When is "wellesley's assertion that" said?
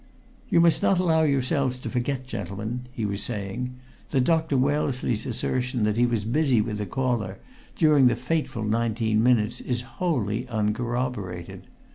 4.57-5.95